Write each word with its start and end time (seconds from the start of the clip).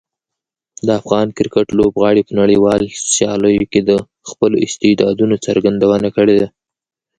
د 0.85 0.87
افغان 0.99 1.27
کرکټ 1.37 1.67
لوبغاړي 1.79 2.21
په 2.27 2.31
نړیوالو 2.41 2.85
سیالیو 3.13 3.69
کې 3.71 3.81
د 3.89 3.91
خپلو 4.29 4.55
استعدادونو 4.65 5.35
څرګندونه 5.45 6.07
کړې 6.15 6.35
ده. 6.41 6.47